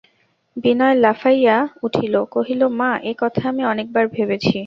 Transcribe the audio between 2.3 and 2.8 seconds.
কহিল,